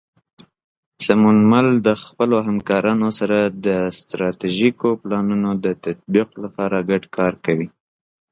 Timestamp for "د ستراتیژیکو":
3.65-4.87